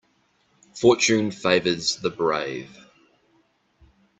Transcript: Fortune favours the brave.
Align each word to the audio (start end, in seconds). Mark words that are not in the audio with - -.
Fortune 0.73 1.29
favours 1.29 1.97
the 1.97 2.09
brave. 2.09 2.75